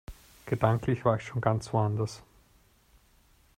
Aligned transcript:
Gedanklich 0.47 1.05
war 1.05 1.17
ich 1.17 1.21
schon 1.27 1.41
ganz 1.41 1.71
woanders. 1.73 2.23